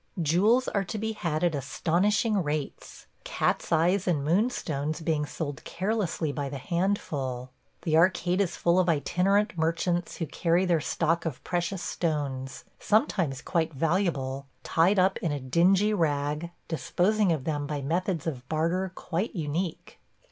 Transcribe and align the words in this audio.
Jewels 0.19 0.67
are 0.67 0.83
to 0.85 0.97
be 0.97 1.11
had 1.11 1.43
at 1.43 1.53
astonishing 1.53 2.41
rates– 2.41 3.05
cat's 3.23 3.71
eyes 3.71 4.07
and 4.07 4.25
moon 4.25 4.49
stones 4.49 4.99
being 4.99 5.27
sold 5.27 5.63
carelessly 5.63 6.31
by 6.31 6.49
the 6.49 6.57
handful. 6.57 7.51
The 7.83 7.97
arcade 7.97 8.41
is 8.41 8.55
full 8.57 8.79
of 8.79 8.89
itinerant 8.89 9.55
merchants 9.59 10.17
who 10.17 10.25
carry 10.25 10.65
their 10.65 10.81
stock 10.81 11.23
of 11.27 11.43
precious 11.43 11.83
stones– 11.83 12.65
sometimes 12.79 13.43
quite 13.43 13.75
valuable– 13.75 14.47
tied 14.63 14.97
up 14.97 15.17
in 15.19 15.31
a 15.31 15.39
dingy 15.39 15.93
rag, 15.93 16.49
disposing 16.67 17.31
of 17.31 17.43
them 17.43 17.67
by 17.67 17.83
methods 17.83 18.25
of 18.25 18.49
barter 18.49 18.91
quite 18.95 19.35
unique. 19.35 19.99